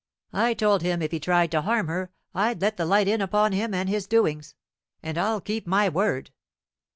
[0.33, 3.51] I told him if he tried to harm her I'd let the light in upon
[3.51, 4.55] him and his doings.
[5.03, 6.31] And I'll keep my word."